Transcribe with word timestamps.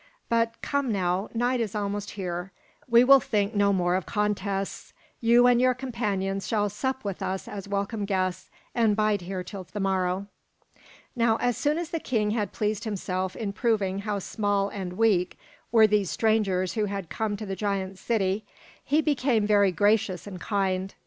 But 0.29 0.63
come, 0.63 0.91
now, 0.91 1.29
night 1.35 1.59
is 1.59 1.75
almost 1.75 2.09
here. 2.17 2.51
We 2.89 3.03
will 3.03 3.19
think 3.19 3.53
no 3.53 3.71
more 3.71 3.93
of 3.93 4.07
contests. 4.07 4.93
You 5.19 5.45
and 5.45 5.61
your 5.61 5.75
companions 5.75 6.47
shall 6.47 6.69
sup 6.69 7.03
with 7.05 7.21
us 7.21 7.47
as 7.47 7.67
welcome 7.67 8.05
guests 8.05 8.49
and 8.73 8.95
bide 8.95 9.21
here 9.21 9.43
till 9.43 9.63
the 9.63 9.79
morrow." 9.79 10.25
Now 11.15 11.35
as 11.39 11.55
soon 11.55 11.77
as 11.77 11.91
the 11.91 11.99
king 11.99 12.31
had 12.31 12.51
pleased 12.51 12.83
himself 12.83 13.35
in 13.35 13.53
proving 13.53 13.99
how 13.99 14.17
small 14.17 14.69
and 14.69 14.93
weak 14.93 15.37
were 15.71 15.85
these 15.85 16.09
strangers 16.09 16.73
who 16.73 16.85
had 16.85 17.09
come 17.09 17.37
to 17.37 17.45
the 17.45 17.55
giant 17.55 17.99
city, 17.99 18.43
he 18.83 19.01
became 19.03 19.45
very 19.45 19.71
gracious 19.71 20.25
and 20.25 20.41
kind. 20.41 20.95